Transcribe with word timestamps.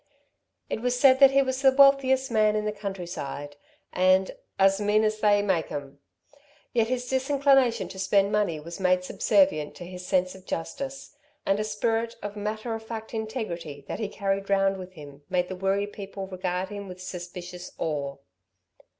It 0.67 0.81
was 0.81 0.99
said 0.99 1.19
that 1.19 1.29
he 1.29 1.43
was 1.43 1.61
the 1.61 1.71
wealthiest 1.71 2.31
man 2.31 2.55
in 2.55 2.65
the 2.65 2.71
countryside, 2.71 3.55
and 3.93 4.31
as 4.57 4.81
"mean 4.81 5.03
as 5.03 5.19
they 5.19 5.43
make 5.43 5.71
'em." 5.71 5.99
Yet 6.73 6.87
his 6.87 7.07
disinclination 7.07 7.87
to 7.89 7.99
spend 7.99 8.31
money 8.31 8.59
was 8.59 8.79
made 8.79 9.03
subservient 9.03 9.75
to 9.75 9.85
his 9.85 10.03
sense 10.03 10.33
of 10.33 10.47
justice; 10.47 11.15
and 11.45 11.59
a 11.59 11.63
spirit 11.63 12.15
of 12.23 12.35
matter 12.35 12.73
of 12.73 12.81
fact 12.81 13.13
integrity 13.13 13.85
that 13.87 13.99
he 13.99 14.07
carried 14.09 14.49
round 14.49 14.77
with 14.77 14.93
him 14.93 15.21
made 15.29 15.49
the 15.49 15.55
Wirree 15.55 15.85
people 15.85 16.25
regard 16.25 16.69
him 16.69 16.87
with 16.87 16.99
suspicious 16.99 17.71
awe. 17.77 18.15